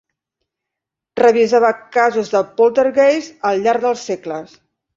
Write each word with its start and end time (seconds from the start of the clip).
Revisava 1.21 1.71
casos 1.99 2.33
de 2.37 2.43
poltergeist 2.63 3.47
al 3.53 3.65
llarg 3.69 3.87
dels 3.87 4.05
segles. 4.13 4.61